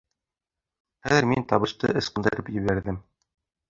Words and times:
Хәҙер 1.05 1.29
мин 1.33 1.47
табышты 1.53 1.93
ысҡындырып 2.05 2.53
ебәрҙем. 2.61 3.03